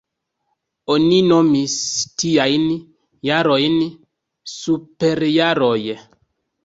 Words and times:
Oni 0.93 1.17
nomis 1.31 1.75
tiajn 2.23 2.65
jarojn 3.31 3.77
superjaroj. 4.55 5.79